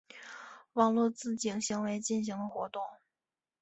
[0.73, 2.81] 网络自警行为进行的活动。